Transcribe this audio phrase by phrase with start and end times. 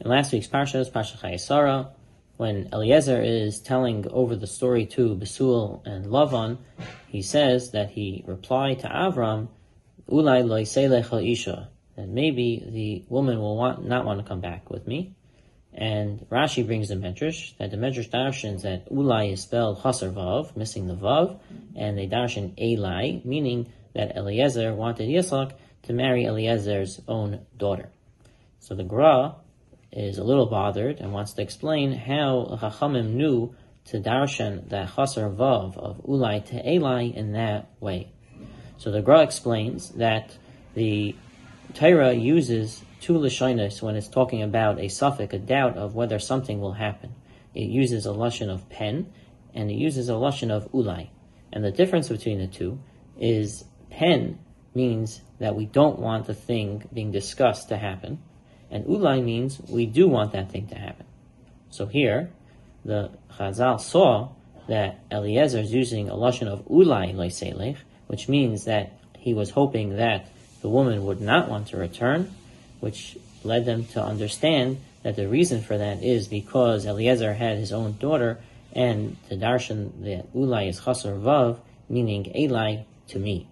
[0.00, 1.90] In last week's parsha Parsha Chayesara,
[2.36, 6.58] when Eliezer is telling over the story to Besuel and Lavan,
[7.08, 9.48] he says that he replied to Avram,
[10.08, 14.86] Ulai loiselech isha, that maybe the woman will want, not want to come back with
[14.86, 15.16] me.
[15.74, 20.56] And Rashi brings the Medrash, that the Medrash darshans that Ulai is spelled Chasar Vav,
[20.56, 21.40] missing the Vav,
[21.74, 27.88] and they darshan Eli, meaning that Eliezer wanted Yitzchak to marry Eliezer's own daughter.
[28.60, 29.34] So the Gra
[29.92, 33.54] is a little bothered and wants to explain how Chachamim knew
[33.86, 38.12] to darshan that Chasar Vav of Ulai to Eli in that way.
[38.76, 40.36] So the Gra explains that
[40.74, 41.16] the
[41.74, 46.60] Torah uses two lashonos when it's talking about a suffix, a doubt of whether something
[46.60, 47.14] will happen.
[47.54, 49.12] It uses a lashon of pen,
[49.54, 51.08] and it uses a lashon of ulai.
[51.52, 52.78] And the difference between the two
[53.18, 54.38] is pen
[54.74, 58.18] means that we don't want the thing being discussed to happen,
[58.70, 61.06] and ulai means we do want that thing to happen.
[61.70, 62.30] So here,
[62.84, 64.30] the Chazal saw
[64.68, 67.76] that Eliezer is using a lashon of ulai leiselech,
[68.06, 70.28] which means that he was hoping that
[70.62, 72.30] the woman would not want to return,
[72.80, 77.72] which led them to understand that the reason for that is because Eliezer had his
[77.72, 78.38] own daughter,
[78.72, 83.48] and the darshan that ulai is chasar vav, meaning Eli to me.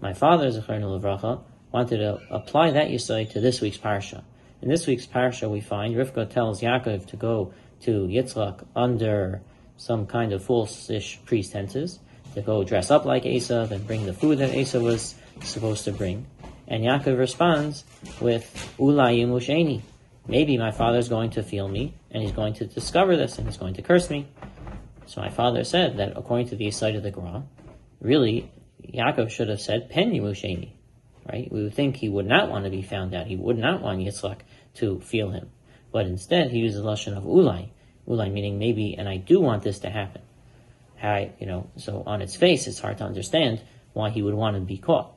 [0.00, 1.42] My father, Zechariah Levracha,
[1.72, 4.22] wanted to apply that yisai to this week's parsha.
[4.62, 9.40] In this week's parsha, we find Rivka tells Yaakov to go to Yitzchak under
[9.78, 11.98] some kind of false-ish pretenses,
[12.34, 15.92] to go dress up like Esav and bring the food that Esav was supposed to
[15.92, 16.26] bring.
[16.68, 17.84] And Yaakov responds
[18.20, 19.80] with, Ulai Musheni.
[20.28, 23.56] Maybe my father's going to feel me, and he's going to discover this, and he's
[23.56, 24.28] going to curse me.
[25.06, 27.44] So my father said that according to the side of the Gra,
[28.00, 28.52] really,
[28.86, 30.72] Yaakov should have said, Pen Musheni.
[31.30, 31.50] Right?
[31.50, 33.26] We would think he would not want to be found out.
[33.26, 34.38] He would not want Yitzchak
[34.74, 35.50] to feel him.
[35.92, 37.70] But instead, he uses the Lashon of Ulai.
[38.08, 40.22] Ulai meaning maybe, and I do want this to happen.
[41.02, 44.56] I, you know, so on its face, it's hard to understand why he would want
[44.56, 45.12] to be caught.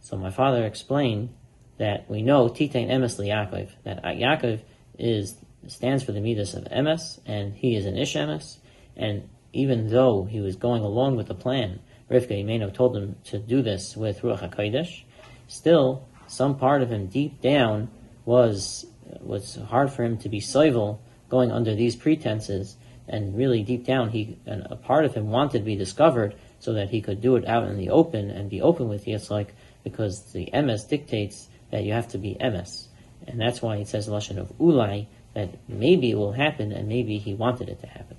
[0.00, 1.30] So my father explained
[1.78, 4.60] that we know Titain Emes Yaakov, that uh, Yaakov
[4.98, 5.36] is
[5.66, 8.58] stands for the midas of Emes, and he is an Ish Emes,
[8.96, 11.80] and even though he was going along with the plan,
[12.10, 15.04] Rivka Imeno told him to do this with Ruach HaKodesh,
[15.50, 17.90] still, some part of him deep down
[18.24, 18.86] was
[19.20, 22.76] was hard for him to be civil going under these pretenses,
[23.08, 26.72] and really deep down, he and a part of him wanted to be discovered so
[26.74, 29.48] that he could do it out in the open and be open with Yitzchak,
[29.82, 32.86] because the Emes dictates that you have to be Emes.
[33.26, 37.18] And that's why it says Lashon of Ulai, that maybe it will happen and maybe
[37.18, 38.16] he wanted it to happen.